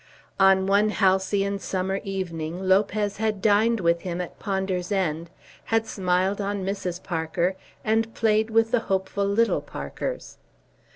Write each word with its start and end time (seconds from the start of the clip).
On 0.39 0.65
one 0.65 0.89
halcyon 0.89 1.59
summer 1.59 2.01
evening 2.03 2.61
Lopez 2.67 3.17
had 3.17 3.39
dined 3.39 3.79
with 3.79 4.01
him 4.01 4.19
at 4.19 4.39
Ponder's 4.39 4.91
End, 4.91 5.29
had 5.65 5.85
smiled 5.85 6.41
on 6.41 6.65
Mrs. 6.65 7.03
Parker, 7.03 7.55
and 7.85 8.11
played 8.15 8.49
with 8.49 8.71
the 8.71 8.79
hopeful 8.89 9.27
little 9.27 9.61
Parkers. 9.61 10.39